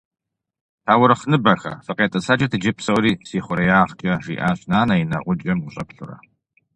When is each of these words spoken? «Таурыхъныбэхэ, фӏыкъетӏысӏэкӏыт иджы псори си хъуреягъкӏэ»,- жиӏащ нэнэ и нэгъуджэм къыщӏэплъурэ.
«Таурыхъныбэхэ, 0.85 1.73
фӏыкъетӏысӏэкӏыт 1.85 2.53
иджы 2.55 2.71
псори 2.77 3.13
си 3.27 3.37
хъуреягъкӏэ»,- 3.45 4.21
жиӏащ 4.23 4.59
нэнэ 4.69 4.95
и 5.01 5.05
нэгъуджэм 5.11 5.59
къыщӏэплъурэ. 5.63 6.15